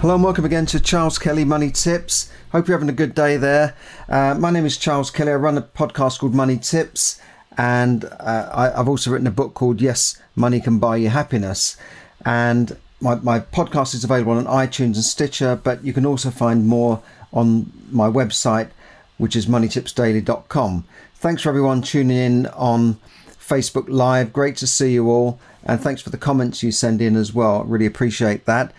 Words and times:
Hello 0.00 0.14
and 0.14 0.22
welcome 0.22 0.44
again 0.44 0.64
to 0.66 0.78
Charles 0.78 1.18
Kelly 1.18 1.44
Money 1.44 1.72
Tips. 1.72 2.30
Hope 2.52 2.68
you're 2.68 2.78
having 2.78 2.88
a 2.88 2.96
good 2.96 3.16
day 3.16 3.36
there. 3.36 3.74
Uh, 4.08 4.36
my 4.38 4.48
name 4.52 4.64
is 4.64 4.76
Charles 4.76 5.10
Kelly. 5.10 5.32
I 5.32 5.34
run 5.34 5.58
a 5.58 5.62
podcast 5.62 6.20
called 6.20 6.36
Money 6.36 6.56
Tips, 6.56 7.20
and 7.56 8.04
uh, 8.04 8.48
I, 8.54 8.76
have 8.76 8.88
also 8.88 9.10
written 9.10 9.26
a 9.26 9.32
book 9.32 9.54
called 9.54 9.80
Yes, 9.80 10.16
Money 10.36 10.60
Can 10.60 10.78
Buy 10.78 10.98
You 10.98 11.08
Happiness. 11.08 11.76
And 12.24 12.76
my, 13.00 13.16
my 13.16 13.40
podcast 13.40 13.92
is 13.92 14.04
available 14.04 14.34
on 14.34 14.44
iTunes 14.44 14.94
and 14.94 15.04
Stitcher, 15.04 15.56
but 15.56 15.82
you 15.82 15.92
can 15.92 16.06
also 16.06 16.30
find 16.30 16.68
more 16.68 17.02
on 17.32 17.72
my 17.90 18.06
website, 18.06 18.68
which 19.16 19.34
is 19.34 19.46
moneytipsdaily.com. 19.46 20.84
Thanks 21.16 21.42
for 21.42 21.48
everyone 21.48 21.82
tuning 21.82 22.16
in 22.16 22.46
on 22.46 22.98
Facebook 23.40 23.88
Live. 23.88 24.32
Great 24.32 24.56
to 24.58 24.66
see 24.68 24.92
you 24.92 25.10
all, 25.10 25.40
and 25.64 25.80
thanks 25.80 26.02
for 26.02 26.10
the 26.10 26.18
comments 26.18 26.62
you 26.62 26.70
send 26.70 27.02
in 27.02 27.16
as 27.16 27.34
well. 27.34 27.64
Really 27.64 27.86
appreciate 27.86 28.44
that. 28.44 28.72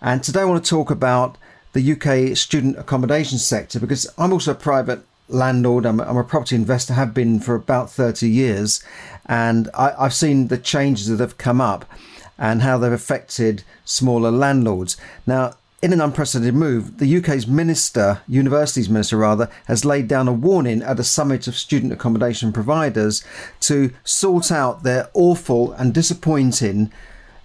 And 0.00 0.22
today 0.22 0.40
I 0.40 0.44
want 0.44 0.64
to 0.64 0.68
talk 0.68 0.90
about 0.90 1.38
the 1.72 1.92
UK 1.92 2.36
student 2.36 2.78
accommodation 2.78 3.38
sector 3.38 3.80
because 3.80 4.06
I'm 4.18 4.32
also 4.32 4.52
a 4.52 4.54
private 4.54 5.00
landlord. 5.28 5.86
I'm, 5.86 6.00
I'm 6.00 6.16
a 6.16 6.24
property 6.24 6.56
investor, 6.56 6.94
have 6.94 7.14
been 7.14 7.40
for 7.40 7.54
about 7.54 7.90
30 7.90 8.28
years, 8.28 8.84
and 9.26 9.68
I, 9.74 9.92
I've 9.98 10.14
seen 10.14 10.48
the 10.48 10.58
changes 10.58 11.08
that 11.08 11.20
have 11.20 11.38
come 11.38 11.60
up 11.60 11.84
and 12.38 12.62
how 12.62 12.78
they've 12.78 12.92
affected 12.92 13.64
smaller 13.84 14.30
landlords. 14.30 14.96
Now, 15.26 15.54
in 15.82 15.92
an 15.92 16.00
unprecedented 16.00 16.54
move, 16.54 16.98
the 16.98 17.16
UK's 17.16 17.46
minister, 17.46 18.20
universities 18.26 18.88
minister 18.88 19.16
rather, 19.16 19.50
has 19.66 19.84
laid 19.84 20.08
down 20.08 20.28
a 20.28 20.32
warning 20.32 20.82
at 20.82 20.98
a 20.98 21.04
summit 21.04 21.46
of 21.46 21.56
student 21.56 21.92
accommodation 21.92 22.52
providers 22.52 23.24
to 23.60 23.92
sort 24.04 24.50
out 24.50 24.82
their 24.82 25.08
awful 25.14 25.72
and 25.72 25.92
disappointing 25.92 26.92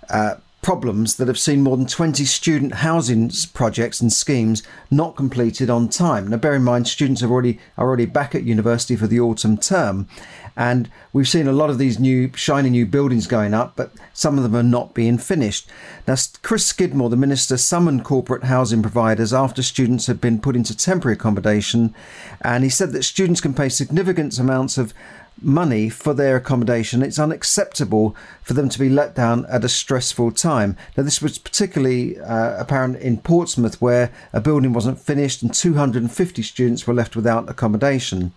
uh, 0.10 0.36
problems 0.62 1.16
that 1.16 1.28
have 1.28 1.40
seen 1.40 1.62
more 1.62 1.76
than 1.76 1.88
20 1.88 2.24
student 2.26 2.76
housing 2.76 3.32
projects 3.54 4.00
and 4.00 4.14
schemes 4.14 4.62
not 4.92 5.16
completed 5.16 5.70
on 5.70 5.90
time. 5.90 6.28
Now, 6.28 6.38
bear 6.38 6.54
in 6.54 6.64
mind, 6.64 6.88
students 6.88 7.24
are 7.24 7.32
already 7.32 7.60
are 7.78 7.88
already 7.88 8.06
back 8.06 8.36
at 8.36 8.44
university 8.44 8.96
for 8.96 9.08
the 9.08 9.20
autumn 9.20 9.58
term, 9.58 10.08
and 10.56 10.90
we've 11.14 11.28
seen 11.28 11.48
a 11.48 11.52
lot 11.52 11.70
of 11.70 11.78
these 11.78 12.00
new 12.00 12.32
shiny 12.36 12.70
new 12.70 12.86
buildings 12.86 13.26
going 13.26 13.54
up, 13.54 13.74
but 13.76 13.92
some 14.14 14.38
of 14.38 14.44
them 14.44 14.56
are 14.56 14.64
not 14.64 14.94
being 14.94 15.18
finished. 15.18 15.68
Now, 16.08 16.16
Chris 16.44 16.66
Skidmore, 16.66 17.10
the 17.10 17.18
minister, 17.18 17.58
summoned 17.58 18.04
corporate 18.04 18.44
housing 18.44 18.82
providers 18.82 19.34
after 19.34 19.64
students 19.64 20.08
had 20.08 20.22
been 20.22 20.40
put 20.40 20.56
into 20.56 20.78
temporary 20.78 21.16
accommodation, 21.16 21.96
and 22.42 22.64
he 22.64 22.70
said 22.70 22.92
that 22.92 23.04
students 23.04 23.42
can 23.42 23.54
pay 23.54 23.70
significant 23.70 24.38
amounts 24.38 24.78
of 24.78 24.94
money 25.42 25.90
for 25.90 26.14
their 26.14 26.36
accommodation. 26.36 27.02
It's 27.02 27.20
unacceptable 27.20 28.16
for 28.42 28.54
them 28.54 28.70
to 28.70 28.80
be 28.80 28.90
let 28.90 29.16
down 29.16 29.46
at 29.48 29.64
a 29.64 29.70
stressful 29.70 30.32
time. 30.32 30.78
Now, 30.96 31.04
this 31.04 31.22
was 31.22 31.38
particularly 31.38 32.20
uh, 32.20 32.60
apparent 32.60 32.98
in 32.98 33.18
Portsmouth, 33.18 33.82
where 33.82 34.12
a 34.34 34.42
building 34.42 34.74
wasn't 34.74 35.00
finished 35.00 35.42
and 35.42 35.54
250 35.54 36.42
students 36.44 36.86
were 36.86 36.94
left 36.94 37.16
without 37.16 37.50
accommodation. 37.50 38.34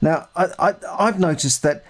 Now, 0.00 0.28
I, 0.34 0.74
I, 0.98 1.06
have 1.06 1.20
noticed 1.20 1.62
that 1.62 1.84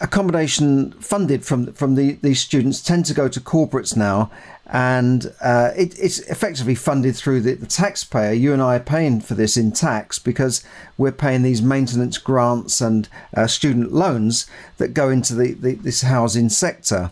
accommodation 0.00 0.92
funded 0.92 1.44
from 1.44 1.72
from 1.72 1.94
the, 1.94 2.12
these 2.22 2.40
students 2.40 2.80
tend 2.82 3.04
to 3.06 3.14
go 3.14 3.28
to 3.28 3.40
corporates 3.40 3.96
now, 3.96 4.30
and 4.66 5.32
uh, 5.42 5.70
it, 5.76 5.98
it's 5.98 6.20
effectively 6.20 6.74
funded 6.74 7.16
through 7.16 7.40
the, 7.40 7.54
the, 7.54 7.66
taxpayer. 7.66 8.32
You 8.32 8.52
and 8.52 8.62
I 8.62 8.76
are 8.76 8.80
paying 8.80 9.20
for 9.20 9.34
this 9.34 9.56
in 9.56 9.72
tax 9.72 10.18
because 10.18 10.62
we're 10.96 11.12
paying 11.12 11.42
these 11.42 11.60
maintenance 11.60 12.18
grants 12.18 12.80
and 12.80 13.08
uh, 13.36 13.46
student 13.46 13.92
loans 13.92 14.46
that 14.78 14.94
go 14.94 15.10
into 15.10 15.34
the, 15.34 15.54
the, 15.54 15.74
this 15.74 16.02
housing 16.02 16.48
sector, 16.48 17.10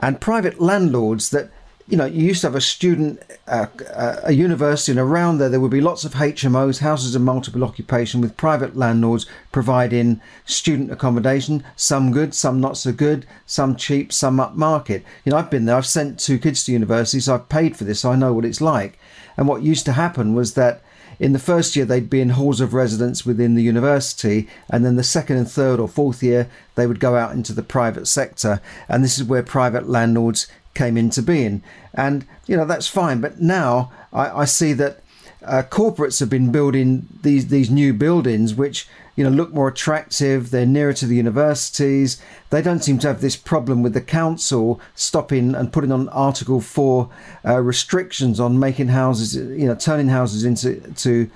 and 0.00 0.20
private 0.20 0.60
landlords 0.60 1.30
that 1.30 1.51
you 1.88 1.96
know, 1.96 2.04
you 2.04 2.24
used 2.26 2.42
to 2.42 2.46
have 2.46 2.54
a 2.54 2.60
student, 2.60 3.20
uh, 3.48 3.66
uh, 3.94 4.20
a 4.24 4.32
university, 4.32 4.92
and 4.92 5.00
around 5.00 5.38
there 5.38 5.48
there 5.48 5.60
would 5.60 5.70
be 5.70 5.80
lots 5.80 6.04
of 6.04 6.14
HMOs, 6.14 6.78
houses 6.78 7.14
of 7.14 7.22
multiple 7.22 7.64
occupation, 7.64 8.20
with 8.20 8.36
private 8.36 8.76
landlords 8.76 9.26
providing 9.50 10.20
student 10.44 10.92
accommodation. 10.92 11.64
Some 11.76 12.12
good, 12.12 12.34
some 12.34 12.60
not 12.60 12.76
so 12.76 12.92
good, 12.92 13.26
some 13.46 13.76
cheap, 13.76 14.12
some 14.12 14.38
upmarket. 14.38 15.02
You 15.24 15.32
know, 15.32 15.36
I've 15.36 15.50
been 15.50 15.64
there. 15.64 15.76
I've 15.76 15.86
sent 15.86 16.20
two 16.20 16.38
kids 16.38 16.64
to 16.64 16.72
university, 16.72 17.20
so 17.20 17.34
I've 17.34 17.48
paid 17.48 17.76
for 17.76 17.84
this. 17.84 18.00
So 18.00 18.12
I 18.12 18.16
know 18.16 18.32
what 18.32 18.44
it's 18.44 18.60
like. 18.60 18.98
And 19.36 19.48
what 19.48 19.62
used 19.62 19.84
to 19.86 19.92
happen 19.92 20.34
was 20.34 20.54
that 20.54 20.82
in 21.18 21.32
the 21.32 21.38
first 21.38 21.76
year 21.76 21.84
they'd 21.84 22.10
be 22.10 22.20
in 22.20 22.30
halls 22.30 22.60
of 22.60 22.74
residence 22.74 23.24
within 23.24 23.54
the 23.54 23.62
university 23.62 24.48
and 24.68 24.84
then 24.84 24.96
the 24.96 25.04
second 25.04 25.36
and 25.36 25.50
third 25.50 25.78
or 25.78 25.86
fourth 25.86 26.22
year 26.22 26.48
they 26.74 26.86
would 26.86 26.98
go 26.98 27.16
out 27.16 27.32
into 27.32 27.52
the 27.52 27.62
private 27.62 28.06
sector 28.06 28.60
and 28.88 29.04
this 29.04 29.18
is 29.18 29.24
where 29.24 29.42
private 29.42 29.88
landlords 29.88 30.48
came 30.74 30.96
into 30.96 31.22
being. 31.22 31.62
And, 31.94 32.26
you 32.46 32.56
know, 32.56 32.64
that's 32.64 32.86
fine. 32.86 33.20
But 33.20 33.40
now 33.40 33.92
I, 34.12 34.40
I 34.40 34.44
see 34.44 34.72
that 34.74 35.00
uh, 35.44 35.62
corporates 35.68 36.20
have 36.20 36.30
been 36.30 36.52
building 36.52 37.08
these, 37.22 37.48
these 37.48 37.70
new 37.70 37.92
buildings, 37.92 38.54
which, 38.54 38.88
you 39.16 39.24
know, 39.24 39.30
look 39.30 39.52
more 39.52 39.68
attractive. 39.68 40.50
They're 40.50 40.66
nearer 40.66 40.92
to 40.94 41.06
the 41.06 41.16
universities. 41.16 42.22
They 42.50 42.62
don't 42.62 42.82
seem 42.82 42.98
to 43.00 43.08
have 43.08 43.20
this 43.20 43.36
problem 43.36 43.82
with 43.82 43.92
the 43.92 44.00
council 44.00 44.80
stopping 44.94 45.54
and 45.54 45.72
putting 45.72 45.92
on 45.92 46.08
Article 46.10 46.60
4 46.60 47.10
uh, 47.44 47.60
restrictions 47.60 48.40
on 48.40 48.58
making 48.58 48.88
houses, 48.88 49.34
you 49.34 49.66
know, 49.66 49.74
turning 49.74 50.08
houses 50.08 50.44
into 50.44 50.80
to 50.94 51.30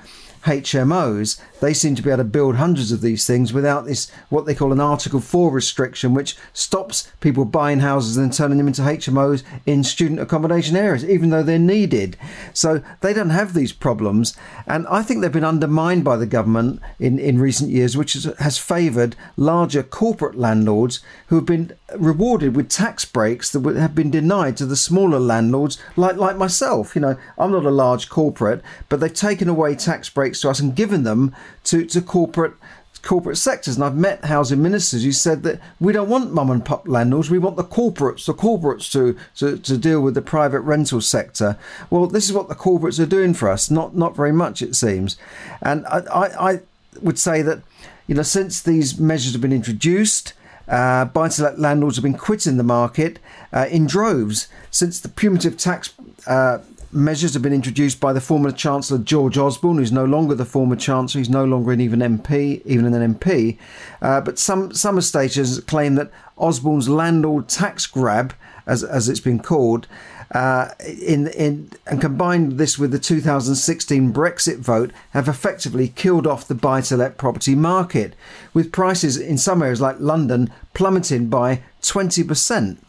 HMOs, 0.47 1.41
they 1.61 1.75
seem 1.75 1.95
to 1.97 2.03
be 2.03 2.11
able 2.11 2.19
to 2.19 2.25
build 2.25 2.57
hundreds 2.57 2.93
of 2.93 3.01
these 3.01 3.27
things 3.27 3.53
without 3.53 3.85
this, 3.85 4.11
what 4.29 4.47
they 4.47 4.55
call 4.55 4.73
an 4.73 4.81
Article 4.81 5.21
4 5.21 5.51
restriction, 5.51 6.15
which 6.15 6.37
stops 6.53 7.11
people 7.21 7.45
buying 7.45 7.81
houses 7.81 8.17
and 8.17 8.33
turning 8.33 8.59
them 8.59 8.69
into 8.69 8.83
HMOs 8.83 9.43
in 9.67 9.83
student 9.83 10.21
accommodation 10.21 10.77
areas, 10.77 11.05
even 11.05 11.31
though 11.31 11.43
they're 11.43 11.59
needed. 11.59 12.17
So 12.53 12.83
they 13.01 13.13
don't 13.13 13.31
have 13.31 13.55
these 13.55 13.73
problems. 13.73 14.37
And 14.67 14.87
I 14.87 15.03
think 15.03 15.21
they've 15.21 15.33
been 15.33 15.45
undermined 15.45 16.05
by 16.05 16.17
the 16.17 16.27
government 16.27 16.81
in, 17.01 17.19
in 17.19 17.41
recent 17.41 17.71
years, 17.71 17.97
which 17.97 18.13
has, 18.13 18.25
has 18.39 18.57
favoured 18.57 19.17
larger 19.37 19.83
corporate 19.83 20.39
landlords 20.39 21.01
who 21.27 21.37
have 21.37 21.47
been 21.47 21.73
rewarded 21.95 22.57
with 22.57 22.69
tax 22.69 23.05
breaks 23.05 23.51
that 23.51 23.61
would 23.61 23.77
have 23.77 23.95
been 23.95 24.11
denied 24.11 24.57
to 24.57 24.67
the 24.67 24.77
smaller 24.77 25.21
landlords, 25.21 25.79
like, 25.95 26.17
like 26.17 26.37
myself. 26.37 26.95
You 26.97 27.03
know, 27.03 27.17
I'm 27.39 27.53
not 27.53 27.65
a 27.65 27.71
large 27.71 28.09
corporate, 28.09 28.63
but 28.89 29.01
they've 29.01 29.13
taken 29.13 29.49
away 29.49 29.75
tax 29.75 30.11
breaks 30.11 30.41
to 30.41 30.51
us 30.51 30.61
and 30.61 30.75
given 30.75 31.05
them 31.05 31.35
to, 31.65 31.85
to 31.87 32.01
corporate 32.01 32.55
corporate 33.03 33.37
sectors. 33.37 33.77
And 33.77 33.85
I've 33.85 33.95
met 33.95 34.25
housing 34.25 34.61
ministers 34.61 35.05
who 35.05 35.13
said 35.13 35.45
that 35.45 35.61
we 35.79 35.93
don't 35.93 36.09
want 36.09 36.33
mum 36.33 36.51
and 36.51 36.65
pop 36.65 36.89
landlords, 36.89 37.31
we 37.31 37.39
want 37.39 37.57
the 37.57 37.63
corporates, 37.63 38.27
the 38.27 38.35
corporates 38.35 38.91
to, 38.93 39.17
to, 39.37 39.57
to 39.59 39.79
deal 39.79 40.01
with 40.01 40.15
the 40.15 40.23
private 40.23 40.61
rental 40.61 41.01
sector. 41.01 41.57
Well, 41.89 42.09
this 42.09 42.27
is 42.27 42.33
what 42.33 42.49
the 42.49 42.57
corporates 42.57 42.99
are 42.99 43.07
doing 43.07 43.33
for 43.33 43.49
us, 43.49 43.71
not 43.71 43.97
not 43.97 44.17
very 44.17 44.33
much 44.33 44.61
it 44.61 44.75
seems. 44.75 45.17
And 45.63 45.87
I, 45.87 45.99
I, 46.13 46.51
I 46.51 46.61
would 47.01 47.19
say 47.19 47.43
that, 47.43 47.61
you 48.09 48.17
know, 48.17 48.23
since 48.23 48.61
these 48.61 48.99
measures 48.99 49.35
have 49.35 49.43
been 49.43 49.53
introduced, 49.53 50.33
uh, 50.69 51.05
buy-to-let 51.07 51.59
landlords 51.59 51.97
have 51.97 52.03
been 52.03 52.19
quitting 52.19 52.57
the 52.57 52.63
market 52.63 53.19
uh, 53.53 53.67
in 53.71 53.87
droves 53.87 54.49
since 54.71 55.01
the 55.01 55.09
punitive 55.09 55.57
tax 55.57 55.93
uh, 56.27 56.59
measures 56.93 57.35
have 57.35 57.43
been 57.43 57.53
introduced 57.53 58.01
by 58.01 58.13
the 58.13 58.21
former 58.21 58.53
Chancellor 58.53 58.99
George 58.99 59.39
Osborne, 59.39 59.79
who's 59.79 59.93
no 59.93 60.05
longer 60.05 60.35
the 60.35 60.45
former 60.45 60.77
Chancellor. 60.77 61.19
He's 61.21 61.31
no 61.31 61.45
longer 61.45 61.73
an 61.73 61.81
even 61.81 62.01
MP, 62.01 62.63
even 62.65 62.93
an 62.93 63.15
MP. 63.15 63.59
Uh, 64.01 64.21
but 64.21 64.39
some 64.39 64.73
some 64.73 64.99
estates 64.99 65.61
claim 65.61 65.95
that 65.97 66.11
Osborne's 66.37 66.89
landlord 66.89 67.49
tax 67.49 67.87
grab, 67.87 68.35
as 68.67 68.83
as 68.83 69.09
it's 69.09 69.21
been 69.21 69.41
called, 69.41 69.87
uh, 70.35 70.71
in 70.81 71.29
in 71.29 71.71
and 71.87 72.01
combined 72.01 72.59
this 72.59 72.79
with 72.79 72.91
the 72.91 72.99
2016 72.99 74.13
Brexit 74.13 74.59
vote, 74.59 74.93
have 75.11 75.29
effectively 75.29 75.89
killed 75.89 76.27
off 76.27 76.49
the 76.49 76.55
buy-to-let 76.55 77.17
property 77.17 77.55
market, 77.55 78.15
with 78.53 78.73
prices 78.73 79.17
in 79.17 79.39
some 79.39 79.63
areas 79.63 79.81
like 79.81 79.97
London 79.99 80.53
plummeting 80.75 81.29
by 81.29 81.63
20 81.83 82.23
percent. 82.25 82.86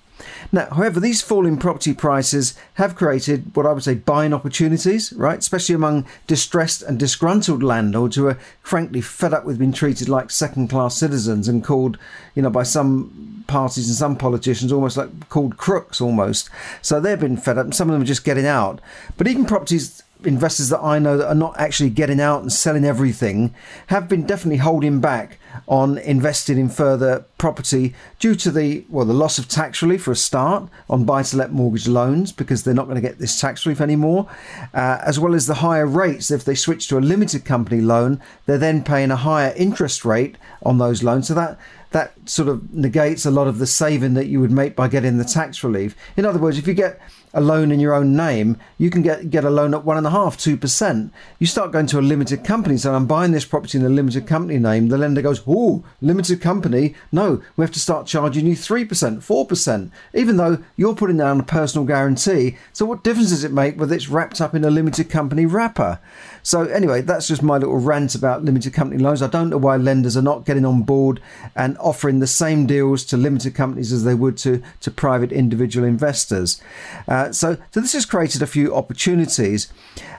Now, 0.51 0.68
however, 0.68 1.00
these 1.00 1.22
falling 1.22 1.57
property 1.57 1.94
prices 1.94 2.57
have 2.75 2.95
created 2.95 3.56
what 3.56 3.66
I 3.66 3.74
would 3.74 3.84
say 3.84 3.95
buying 3.95 4.34
opportunities, 4.34 5.13
right? 5.13 5.39
Especially 5.39 5.75
among 5.75 6.06
distressed 6.25 6.81
and 6.84 7.00
disgruntled 7.00 7.63
landlords 7.63 8.16
who 8.16 8.28
are 8.28 8.39
frankly 8.62 9.01
fed 9.01 9.34
up 9.34 9.45
with 9.45 9.60
being 9.60 9.74
treated 9.74 10.10
like 10.10 10.31
second 10.31 10.69
class 10.69 10.95
citizens 10.95 11.48
and 11.48 11.63
called, 11.63 11.98
you 12.36 12.42
know, 12.42 12.50
by 12.50 12.63
some 12.63 13.44
parties 13.48 13.88
and 13.88 13.95
some 13.95 14.16
politicians 14.16 14.72
almost 14.72 14.98
like 14.98 15.30
called 15.30 15.57
crooks 15.57 16.01
almost. 16.01 16.50
So 16.81 17.00
they've 17.00 17.19
been 17.19 17.38
fed 17.38 17.57
up 17.57 17.66
and 17.66 17.75
some 17.75 17.89
of 17.89 17.94
them 17.94 18.01
are 18.01 18.06
just 18.06 18.25
getting 18.25 18.45
out. 18.45 18.81
But 19.18 19.28
even 19.28 19.45
properties 19.45 20.04
investors 20.24 20.69
that 20.69 20.80
I 20.80 21.00
know 21.00 21.18
that 21.18 21.28
are 21.28 21.36
not 21.36 21.60
actually 21.60 21.90
getting 21.90 22.19
out 22.19 22.42
and 22.42 22.52
selling 22.52 22.86
everything 22.86 23.54
have 23.88 24.08
been 24.08 24.25
definitely 24.25 24.58
holding 24.58 25.00
back 25.00 25.40
on 25.68 25.98
investing 26.00 26.58
in 26.58 26.69
further 26.69 27.25
property 27.38 27.94
due 28.19 28.36
to 28.36 28.52
the 28.52 28.86
well 28.90 29.06
the 29.06 29.14
loss 29.14 29.38
of 29.38 29.48
tax 29.48 29.81
relief 29.81 30.04
for 30.04 30.12
a 30.12 30.16
start 30.16 30.69
on 30.90 31.06
buy 31.06 31.24
to 31.24 31.38
let 31.38 31.52
mortgage 31.52 31.88
loans 31.88 32.31
because 32.31 32.64
they're 32.64 32.74
not 32.74 32.86
going 32.86 32.96
to 32.96 33.02
get 33.02 33.19
this 33.19 33.40
tax 33.40 33.66
relief 33.66 33.81
anymore 33.81 34.28
uh, 34.74 35.00
as 35.06 35.19
well 35.19 35.34
as 35.34 35.46
the 35.46 35.56
higher 35.56 35.86
rates. 35.86 36.31
If 36.31 36.46
they 36.46 36.56
switch 36.56 36.88
to 36.90 36.98
a 36.98 37.00
limited 37.00 37.46
company 37.46 37.81
loan 37.81 38.22
they're 38.46 38.58
then 38.58 38.84
paying 38.84 39.12
a 39.12 39.16
higher 39.16 39.54
interest 39.56 40.06
rate 40.06 40.38
on 40.63 40.78
those 40.78 41.04
loans. 41.04 41.28
So 41.28 41.34
that 41.36 41.60
that 41.92 42.13
sort 42.25 42.50
of 42.50 42.74
negates 42.74 43.25
a 43.25 43.31
lot 43.31 43.48
of 43.48 43.60
the 43.60 43.68
saving 43.68 44.13
that 44.16 44.28
you 44.28 44.40
would 44.40 44.52
make 44.52 44.75
by 44.75 44.88
getting 44.88 45.18
the 45.18 45.24
tax 45.24 45.63
relief. 45.63 45.96
In 46.16 46.25
other 46.25 46.40
words 46.40 46.58
if 46.58 46.68
you 46.68 46.74
get 46.74 47.00
a 47.38 47.42
loan 47.42 47.72
in 47.72 47.80
your 47.80 47.94
own 47.94 48.16
name, 48.16 48.57
you 48.80 48.89
can 48.89 49.04
get 49.04 49.30
get 49.30 49.45
a 49.45 49.50
loan 49.50 49.75
at 49.75 49.86
one 49.86 49.95
and 49.95 50.07
a 50.07 50.10
half, 50.10 50.38
two 50.38 50.57
percent. 50.57 51.13
You 51.38 51.45
start 51.45 51.72
going 51.72 51.86
to 51.88 52.00
a 52.00 52.01
limited 52.01 52.44
company, 52.44 52.78
so 52.78 52.95
I'm 52.95 53.06
buying 53.06 53.31
this 53.31 53.45
property 53.45 53.78
in 53.78 53.86
a 53.86 53.89
limited 53.89 54.25
company 54.25 54.57
name. 54.57 54.88
The 54.88 54.98
lender 54.98 55.22
goes, 55.22 55.44
"Oh, 55.48 55.84
limited 56.01 56.42
company? 56.42 56.95
No, 57.12 57.44
we 57.56 57.63
have 57.63 57.72
to 57.74 57.80
start 57.80 58.07
charging 58.07 58.48
you 58.48 58.56
three 58.56 58.86
percent, 58.86 59.24
four 59.24 59.45
percent, 59.45 59.92
even 60.16 60.38
though 60.38 60.63
you're 60.75 60.95
putting 60.95 61.18
down 61.18 61.39
a 61.39 61.44
personal 61.44 61.86
guarantee. 61.86 62.57
So 62.74 62.86
what 62.86 63.04
difference 63.04 63.30
does 63.30 63.44
it 63.44 63.54
make 63.54 63.80
whether 63.80 63.94
it's 63.94 64.10
wrapped 64.10 64.42
up 64.42 64.56
in 64.56 64.66
a 64.66 64.72
limited 64.72 65.10
company 65.10 65.45
wrapper?" 65.45 66.00
So 66.42 66.63
anyway, 66.63 67.01
that's 67.01 67.28
just 67.28 67.44
my 67.44 67.57
little 67.57 67.78
rant 67.78 68.16
about 68.16 68.45
limited 68.45 68.74
company 68.74 69.04
loans. 69.04 69.22
I 69.22 69.28
don't 69.28 69.50
know 69.50 69.57
why 69.57 69.78
lenders 69.78 70.18
are 70.18 70.22
not 70.24 70.45
getting 70.45 70.66
on 70.66 70.81
board 70.81 71.22
and 71.56 71.78
offering 71.78 72.18
the 72.18 72.25
same 72.25 72.66
deals 72.66 73.04
to 73.06 73.18
limited 73.18 73.54
companies 73.54 73.94
as 73.94 74.06
they 74.06 74.16
would 74.16 74.38
to 74.38 74.63
to 74.80 74.89
private 74.89 75.31
individual 75.31 75.86
investors. 75.86 76.60
Uh, 77.07 77.26
so, 77.35 77.57
so 77.71 77.79
this 77.79 77.94
has 77.94 78.06
created 78.06 78.41
a 78.41 78.47
few 78.47 78.75
opportunities, 78.75 79.71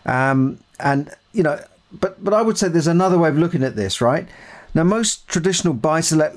um, 0.06 0.58
and 0.80 1.10
you 1.32 1.42
know, 1.42 1.60
but 1.92 2.22
but 2.22 2.34
I 2.34 2.42
would 2.42 2.58
say 2.58 2.68
there's 2.68 2.86
another 2.86 3.18
way 3.18 3.28
of 3.28 3.38
looking 3.38 3.62
at 3.62 3.76
this, 3.76 4.00
right? 4.00 4.28
Now, 4.74 4.84
most 4.84 5.26
traditional 5.26 5.72
buy-to-let 5.72 6.34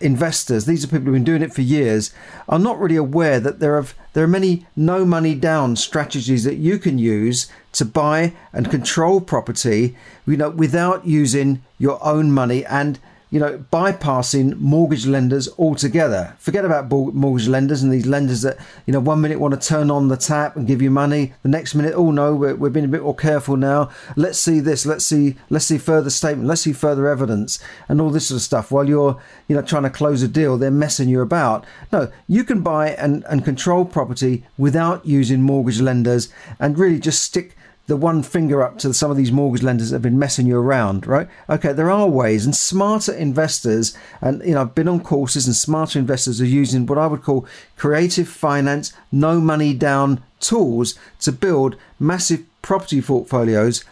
investors, 0.00 0.64
these 0.64 0.84
are 0.84 0.88
people 0.88 1.06
who've 1.06 1.14
been 1.14 1.24
doing 1.24 1.42
it 1.42 1.52
for 1.52 1.60
years, 1.60 2.12
are 2.48 2.58
not 2.58 2.78
really 2.80 2.96
aware 2.96 3.38
that 3.40 3.60
there 3.60 3.76
are 3.76 3.86
there 4.14 4.24
are 4.24 4.28
many 4.28 4.66
no 4.74 5.04
money 5.04 5.34
down 5.34 5.76
strategies 5.76 6.44
that 6.44 6.56
you 6.56 6.78
can 6.78 6.98
use 6.98 7.46
to 7.72 7.84
buy 7.84 8.32
and 8.52 8.70
control 8.70 9.20
property, 9.20 9.96
you 10.26 10.36
know, 10.36 10.50
without 10.50 11.06
using 11.06 11.62
your 11.78 12.04
own 12.04 12.32
money 12.32 12.64
and 12.64 12.98
you 13.34 13.40
know, 13.40 13.58
bypassing 13.72 14.56
mortgage 14.60 15.06
lenders 15.06 15.48
altogether. 15.58 16.36
Forget 16.38 16.64
about 16.64 16.88
mortgage 16.88 17.48
lenders 17.48 17.82
and 17.82 17.92
these 17.92 18.06
lenders 18.06 18.42
that, 18.42 18.56
you 18.86 18.92
know, 18.92 19.00
one 19.00 19.20
minute 19.20 19.40
want 19.40 19.60
to 19.60 19.68
turn 19.68 19.90
on 19.90 20.06
the 20.06 20.16
tap 20.16 20.54
and 20.54 20.68
give 20.68 20.80
you 20.80 20.88
money. 20.88 21.32
The 21.42 21.48
next 21.48 21.74
minute, 21.74 21.94
oh 21.96 22.12
no, 22.12 22.32
we're, 22.32 22.54
we're 22.54 22.70
being 22.70 22.84
a 22.84 22.88
bit 22.88 23.02
more 23.02 23.16
careful 23.16 23.56
now. 23.56 23.90
Let's 24.14 24.38
see 24.38 24.60
this. 24.60 24.86
Let's 24.86 25.04
see, 25.04 25.34
let's 25.50 25.64
see 25.64 25.78
further 25.78 26.10
statement. 26.10 26.46
Let's 26.46 26.60
see 26.60 26.72
further 26.72 27.08
evidence 27.08 27.58
and 27.88 28.00
all 28.00 28.10
this 28.10 28.28
sort 28.28 28.36
of 28.36 28.42
stuff. 28.42 28.70
While 28.70 28.88
you're, 28.88 29.20
you 29.48 29.56
know, 29.56 29.62
trying 29.62 29.82
to 29.82 29.90
close 29.90 30.22
a 30.22 30.28
deal, 30.28 30.56
they're 30.56 30.70
messing 30.70 31.08
you 31.08 31.20
about. 31.20 31.66
No, 31.90 32.12
you 32.28 32.44
can 32.44 32.62
buy 32.62 32.90
and, 32.90 33.24
and 33.28 33.44
control 33.44 33.84
property 33.84 34.44
without 34.56 35.06
using 35.06 35.42
mortgage 35.42 35.80
lenders 35.80 36.32
and 36.60 36.78
really 36.78 37.00
just 37.00 37.20
stick 37.20 37.56
the 37.86 37.96
one 37.96 38.22
finger 38.22 38.62
up 38.62 38.78
to 38.78 38.94
some 38.94 39.10
of 39.10 39.16
these 39.16 39.30
mortgage 39.30 39.62
lenders 39.62 39.90
that 39.90 39.96
have 39.96 40.02
been 40.02 40.18
messing 40.18 40.46
you 40.46 40.56
around, 40.56 41.06
right? 41.06 41.28
Okay, 41.50 41.72
there 41.72 41.90
are 41.90 42.08
ways, 42.08 42.44
and 42.44 42.56
smarter 42.56 43.12
investors, 43.12 43.96
and 44.22 44.42
you 44.42 44.54
know, 44.54 44.62
I've 44.62 44.74
been 44.74 44.88
on 44.88 45.00
courses, 45.00 45.46
and 45.46 45.54
smarter 45.54 45.98
investors 45.98 46.40
are 46.40 46.46
using 46.46 46.86
what 46.86 46.98
I 46.98 47.06
would 47.06 47.22
call 47.22 47.46
creative 47.76 48.28
finance, 48.28 48.92
no 49.12 49.38
money 49.38 49.74
down 49.74 50.22
tools 50.40 50.98
to 51.20 51.32
build 51.32 51.76
massive 52.00 52.44
property 52.62 53.02
portfolios 53.02 53.84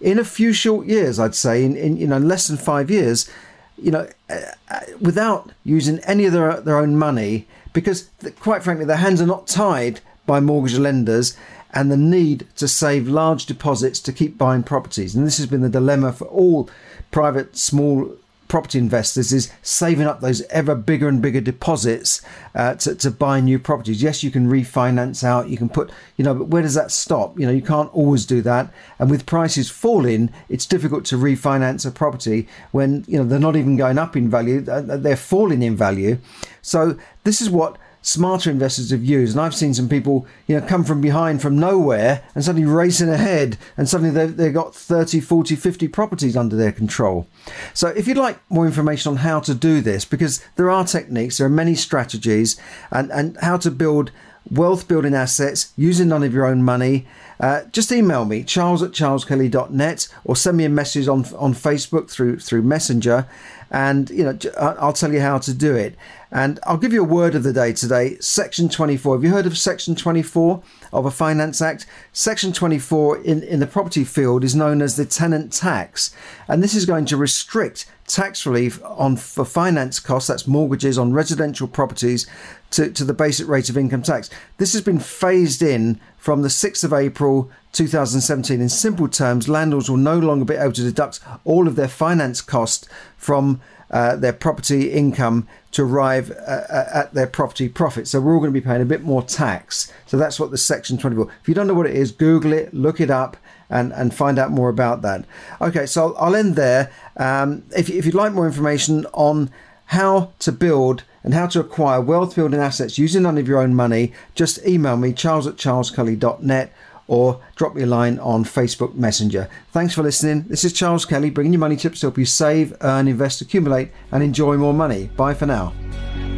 in 0.00 0.18
a 0.18 0.24
few 0.24 0.52
short 0.52 0.86
years. 0.86 1.18
I'd 1.18 1.34
say 1.34 1.64
in, 1.64 1.76
in 1.76 1.96
you 1.96 2.06
know 2.06 2.18
less 2.18 2.48
than 2.48 2.58
five 2.58 2.90
years, 2.90 3.30
you 3.78 3.90
know, 3.90 4.08
uh, 4.28 4.40
uh 4.70 4.80
without 5.00 5.52
using 5.64 6.00
any 6.00 6.26
of 6.26 6.34
their 6.34 6.60
their 6.60 6.76
own 6.76 6.98
money, 6.98 7.46
because 7.72 8.10
quite 8.40 8.62
frankly, 8.62 8.84
their 8.84 8.98
hands 8.98 9.22
are 9.22 9.26
not 9.26 9.46
tied 9.46 10.00
by 10.26 10.40
mortgage 10.40 10.78
lenders 10.78 11.36
and 11.72 11.90
the 11.90 11.96
need 11.96 12.46
to 12.56 12.68
save 12.68 13.08
large 13.08 13.46
deposits 13.46 14.00
to 14.00 14.12
keep 14.12 14.36
buying 14.36 14.62
properties. 14.62 15.14
And 15.14 15.26
this 15.26 15.38
has 15.38 15.46
been 15.46 15.62
the 15.62 15.68
dilemma 15.68 16.12
for 16.12 16.26
all 16.26 16.68
private 17.10 17.56
small 17.56 18.16
property 18.52 18.78
investors 18.78 19.32
is 19.32 19.50
saving 19.62 20.06
up 20.06 20.20
those 20.20 20.42
ever 20.42 20.74
bigger 20.74 21.08
and 21.08 21.22
bigger 21.22 21.40
deposits 21.40 22.20
uh, 22.54 22.74
to, 22.74 22.94
to 22.94 23.10
buy 23.10 23.40
new 23.40 23.58
properties. 23.58 24.02
Yes, 24.02 24.22
you 24.22 24.30
can 24.30 24.46
refinance 24.46 25.24
out, 25.24 25.48
you 25.48 25.56
can 25.56 25.70
put, 25.70 25.90
you 26.18 26.24
know, 26.24 26.34
but 26.34 26.48
where 26.48 26.60
does 26.60 26.74
that 26.74 26.90
stop? 26.90 27.38
You 27.38 27.46
know, 27.46 27.52
you 27.52 27.62
can't 27.62 27.92
always 27.94 28.26
do 28.26 28.42
that. 28.42 28.70
And 28.98 29.10
with 29.10 29.24
prices 29.24 29.70
falling, 29.70 30.30
it's 30.50 30.66
difficult 30.66 31.06
to 31.06 31.16
refinance 31.16 31.86
a 31.86 31.90
property 31.90 32.46
when, 32.72 33.06
you 33.08 33.16
know, 33.16 33.24
they're 33.24 33.38
not 33.38 33.56
even 33.56 33.78
going 33.78 33.96
up 33.96 34.18
in 34.18 34.28
value, 34.28 34.62
uh, 34.70 34.82
they're 34.98 35.16
falling 35.16 35.62
in 35.62 35.74
value. 35.74 36.18
So 36.60 36.98
this 37.24 37.40
is 37.40 37.48
what 37.48 37.78
smarter 38.02 38.50
investors 38.50 38.90
have 38.90 39.04
used. 39.04 39.34
And 39.34 39.40
I've 39.40 39.54
seen 39.54 39.72
some 39.72 39.88
people, 39.88 40.26
you 40.46 40.58
know, 40.58 40.66
come 40.66 40.84
from 40.84 41.00
behind 41.00 41.40
from 41.40 41.58
nowhere 41.58 42.22
and 42.34 42.44
suddenly 42.44 42.66
racing 42.66 43.08
ahead 43.08 43.56
and 43.76 43.88
suddenly 43.88 44.12
they've, 44.12 44.36
they've 44.36 44.52
got 44.52 44.74
30, 44.74 45.20
40, 45.20 45.56
50 45.56 45.88
properties 45.88 46.36
under 46.36 46.56
their 46.56 46.72
control. 46.72 47.26
So 47.72 47.88
if 47.88 48.06
you'd 48.06 48.16
like 48.16 48.38
more 48.50 48.66
information 48.66 49.10
on 49.10 49.16
how 49.18 49.40
to 49.40 49.54
do 49.54 49.80
this, 49.80 50.04
because 50.04 50.44
there 50.56 50.70
are 50.70 50.84
techniques, 50.84 51.38
there 51.38 51.46
are 51.46 51.50
many 51.50 51.74
strategies 51.74 52.60
and, 52.90 53.10
and 53.12 53.36
how 53.38 53.56
to 53.58 53.70
build 53.70 54.10
wealth 54.50 54.88
building 54.88 55.14
assets 55.14 55.72
using 55.76 56.08
none 56.08 56.22
of 56.22 56.34
your 56.34 56.44
own 56.44 56.62
money, 56.62 57.06
uh, 57.42 57.64
just 57.72 57.92
email 57.92 58.24
me, 58.24 58.42
charles 58.42 58.82
at 58.82 58.92
charleskelly.net, 58.92 60.08
or 60.24 60.34
send 60.34 60.56
me 60.56 60.64
a 60.64 60.70
message 60.70 61.08
on, 61.08 61.26
on 61.36 61.52
Facebook 61.52 62.08
through, 62.08 62.38
through 62.38 62.62
Messenger 62.62 63.26
and 63.72 64.10
you 64.10 64.22
know 64.22 64.38
I'll 64.58 64.92
tell 64.92 65.12
you 65.12 65.20
how 65.20 65.38
to 65.38 65.54
do 65.54 65.74
it. 65.74 65.96
And 66.30 66.60
I'll 66.64 66.76
give 66.76 66.92
you 66.92 67.02
a 67.02 67.06
word 67.06 67.34
of 67.34 67.42
the 67.42 67.52
day 67.52 67.72
today. 67.72 68.16
Section 68.18 68.68
24. 68.68 69.16
Have 69.16 69.24
you 69.24 69.30
heard 69.30 69.44
of 69.44 69.58
Section 69.58 69.94
24 69.94 70.62
of 70.92 71.04
a 71.04 71.10
Finance 71.10 71.60
Act? 71.60 71.86
Section 72.12 72.52
24 72.52 73.18
in, 73.18 73.42
in 73.42 73.60
the 73.60 73.66
property 73.66 74.04
field 74.04 74.44
is 74.44 74.54
known 74.54 74.80
as 74.80 74.96
the 74.96 75.06
tenant 75.06 75.52
tax, 75.52 76.14
and 76.48 76.62
this 76.62 76.74
is 76.74 76.84
going 76.84 77.06
to 77.06 77.16
restrict 77.16 77.86
tax 78.06 78.44
relief 78.44 78.82
on 78.84 79.16
for 79.16 79.44
finance 79.44 79.98
costs, 79.98 80.28
that's 80.28 80.46
mortgages 80.46 80.98
on 80.98 81.14
residential 81.14 81.66
properties, 81.66 82.26
to, 82.70 82.90
to 82.90 83.04
the 83.04 83.14
basic 83.14 83.48
rate 83.48 83.70
of 83.70 83.78
income 83.78 84.02
tax. 84.02 84.28
This 84.58 84.72
has 84.74 84.82
been 84.82 84.98
phased 84.98 85.62
in 85.62 85.98
from 86.22 86.42
the 86.42 86.48
6th 86.48 86.84
of 86.84 86.92
April 86.92 87.50
2017. 87.72 88.60
In 88.60 88.68
simple 88.68 89.08
terms, 89.08 89.48
landlords 89.48 89.90
will 89.90 89.96
no 89.96 90.16
longer 90.16 90.44
be 90.44 90.54
able 90.54 90.70
to 90.70 90.82
deduct 90.82 91.18
all 91.44 91.66
of 91.66 91.74
their 91.74 91.88
finance 91.88 92.40
costs 92.40 92.86
from 93.16 93.60
uh, 93.90 94.14
their 94.14 94.32
property 94.32 94.92
income 94.92 95.48
to 95.72 95.82
arrive 95.82 96.30
uh, 96.30 96.62
uh, 96.70 96.88
at 96.94 97.12
their 97.12 97.26
property 97.26 97.68
profit. 97.68 98.06
So 98.06 98.20
we're 98.20 98.34
all 98.34 98.38
going 98.38 98.54
to 98.54 98.60
be 98.60 98.64
paying 98.64 98.80
a 98.80 98.84
bit 98.84 99.02
more 99.02 99.24
tax. 99.24 99.92
So 100.06 100.16
that's 100.16 100.38
what 100.38 100.52
the 100.52 100.58
Section 100.58 100.96
24. 100.96 101.28
If 101.40 101.48
you 101.48 101.54
don't 101.54 101.66
know 101.66 101.74
what 101.74 101.86
it 101.86 101.96
is, 101.96 102.12
Google 102.12 102.52
it, 102.52 102.72
look 102.72 103.00
it 103.00 103.10
up, 103.10 103.36
and, 103.68 103.92
and 103.92 104.14
find 104.14 104.38
out 104.38 104.52
more 104.52 104.68
about 104.68 105.02
that. 105.02 105.24
Okay, 105.60 105.86
so 105.86 106.14
I'll 106.14 106.36
end 106.36 106.54
there. 106.54 106.92
Um, 107.16 107.64
if, 107.76 107.90
if 107.90 108.06
you'd 108.06 108.14
like 108.14 108.32
more 108.32 108.46
information 108.46 109.06
on 109.12 109.50
how 109.86 110.32
to 110.40 110.52
build 110.52 111.04
and 111.24 111.34
how 111.34 111.46
to 111.48 111.60
acquire 111.60 112.00
wealth 112.00 112.34
building 112.34 112.60
assets 112.60 112.98
using 112.98 113.22
none 113.22 113.38
of 113.38 113.46
your 113.46 113.60
own 113.60 113.74
money, 113.74 114.12
just 114.34 114.64
email 114.66 114.96
me, 114.96 115.12
charles 115.12 115.46
at 115.46 115.56
charleskelly.net 115.56 116.72
or 117.08 117.40
drop 117.56 117.74
me 117.74 117.82
a 117.82 117.86
line 117.86 118.18
on 118.20 118.44
Facebook 118.44 118.94
Messenger. 118.94 119.48
Thanks 119.70 119.94
for 119.94 120.02
listening. 120.02 120.44
This 120.44 120.64
is 120.64 120.72
Charles 120.72 121.04
Kelly 121.04 121.30
bringing 121.30 121.52
you 121.52 121.58
money 121.58 121.76
tips 121.76 122.00
to 122.00 122.06
help 122.06 122.16
you 122.18 122.24
save, 122.24 122.74
earn, 122.80 123.08
invest, 123.08 123.40
accumulate, 123.40 123.90
and 124.12 124.22
enjoy 124.22 124.56
more 124.56 124.72
money. 124.74 125.08
Bye 125.16 125.34
for 125.34 125.46
now. 125.46 125.74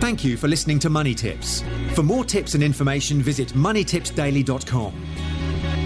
Thank 0.01 0.25
you 0.25 0.37
for 0.37 0.49
listening 0.49 0.79
to 0.81 0.91
Money 0.91 1.15
Tips. 1.15 1.63
For 1.95 2.03
more 2.03 2.25
tips 2.25 2.55
and 2.55 2.63
information, 2.63 3.23
visit 3.23 3.51
moneytipsdaily.com. 3.51 5.14